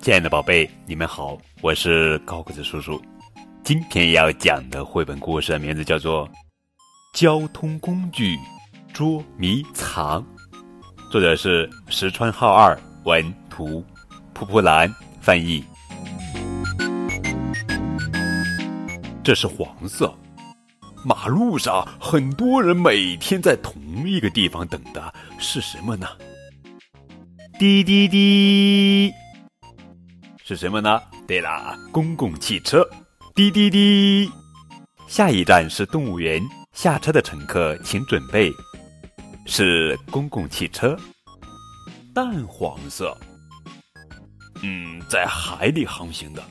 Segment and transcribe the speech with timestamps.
[0.00, 3.02] 亲爱的宝贝，你们好，我是高个子叔叔。
[3.64, 6.26] 今天要讲的绘本故事名字叫做
[7.12, 8.38] 《交通工具
[8.94, 10.22] 捉迷藏》，
[11.10, 13.84] 作者是石川浩二，文图，
[14.32, 14.88] 蒲蒲兰
[15.20, 15.62] 翻译。
[19.24, 20.16] 这是黄色，
[21.04, 26.06] 马路上很多人每天在同一个地方等的是什么呢？
[27.58, 29.12] 滴滴滴。
[30.48, 30.98] 是什么呢？
[31.26, 32.82] 对了，公共汽车，
[33.34, 34.30] 滴滴滴。
[35.06, 38.50] 下一站是动物园，下车的乘客请准备。
[39.44, 40.98] 是公共汽车，
[42.14, 43.14] 淡黄色。
[44.62, 46.42] 嗯，在海里航行的，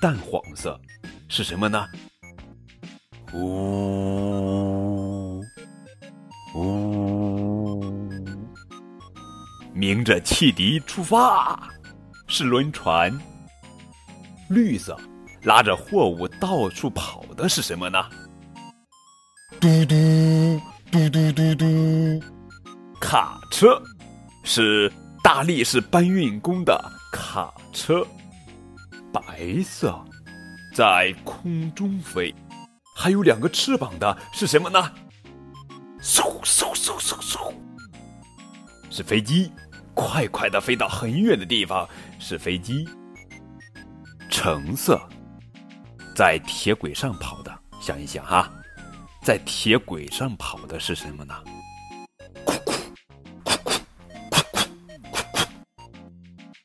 [0.00, 0.76] 淡黄色，
[1.28, 1.86] 是什么呢？
[3.34, 5.40] 呜
[6.56, 7.80] 呜，
[9.72, 11.72] 鸣着汽笛出发。
[12.30, 13.18] 是轮船，
[14.50, 14.94] 绿色，
[15.42, 17.98] 拉着货物到处跑的是什么呢？
[19.58, 20.60] 嘟嘟
[20.92, 22.22] 嘟嘟嘟嘟，
[23.00, 23.80] 卡车，
[24.44, 24.92] 是
[25.24, 26.78] 大力士搬运工的
[27.10, 28.06] 卡车。
[29.10, 29.98] 白色，
[30.74, 32.32] 在空中飞，
[32.94, 34.92] 还有两个翅膀的是什么呢？
[36.02, 37.54] 嗖嗖嗖嗖嗖，
[38.90, 39.50] 是飞机。
[39.98, 41.86] 快快的飞到很远的地方，
[42.20, 42.88] 是飞机。
[44.30, 44.96] 橙色，
[46.14, 48.48] 在铁轨上跑的，想一想哈，
[49.24, 51.34] 在铁轨上跑的是什么呢？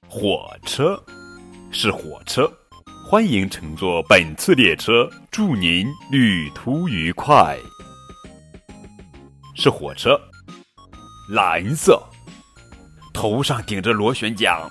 [0.08, 1.04] 火车，
[1.72, 2.48] 是火车，
[3.10, 7.58] 欢迎乘坐本次列车，祝您旅途愉快。
[9.56, 10.22] 是火车，
[11.30, 12.00] 蓝色。
[13.14, 14.70] 头上顶着螺旋桨，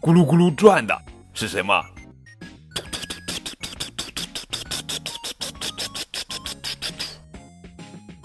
[0.00, 0.96] 咕噜咕噜转的
[1.34, 1.84] 是什么？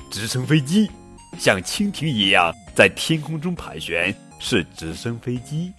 [0.09, 0.89] 直升飞机，
[1.37, 5.73] 像蜻蜓一样在天空中盘旋，是直升飞机。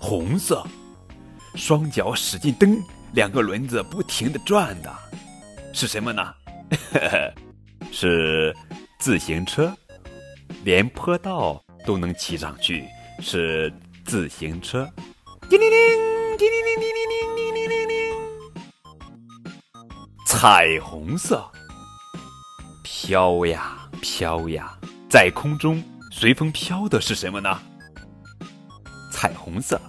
[0.00, 0.66] 红色，
[1.54, 4.90] 双脚使劲蹬，两个轮子不停的转的，
[5.74, 6.34] 是什么呢？
[7.92, 8.56] 是
[8.98, 9.76] 自行车，
[10.64, 11.62] 连坡道。
[11.90, 12.84] 都能骑上去，
[13.18, 13.72] 是
[14.04, 14.88] 自行车。
[15.48, 18.16] 叮铃铃，叮铃铃，叮铃铃，叮铃铃铃。
[20.24, 21.44] 彩虹色，
[22.84, 27.60] 飘呀飘呀，在空中随风飘的是什么呢？
[29.10, 29.80] 彩虹色。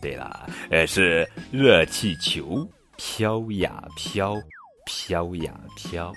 [0.00, 4.34] 对了，呃，是热气球，飘呀飘，
[4.86, 6.10] 飘呀飘。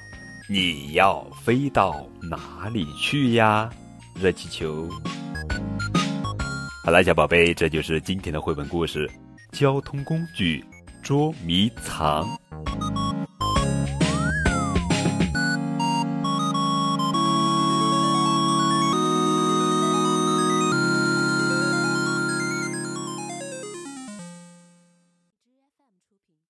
[0.47, 3.69] 你要飞到哪里去呀？
[4.15, 4.87] 热气球。
[6.83, 9.07] 好了，小宝贝，这就是今天的绘本故事
[9.51, 10.63] 《交通工具
[11.03, 12.25] 捉迷藏》。